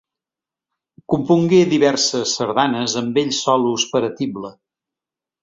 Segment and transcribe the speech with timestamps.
[1.13, 4.53] Compongué diverses sardanes amb bells solos per a tible.